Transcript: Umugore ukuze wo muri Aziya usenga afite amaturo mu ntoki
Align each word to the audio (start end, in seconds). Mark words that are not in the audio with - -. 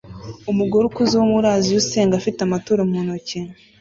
Umugore 0.51 0.83
ukuze 0.85 1.13
wo 1.17 1.25
muri 1.31 1.47
Aziya 1.55 1.77
usenga 1.83 2.13
afite 2.17 2.39
amaturo 2.43 2.81
mu 2.89 2.99
ntoki 3.05 3.39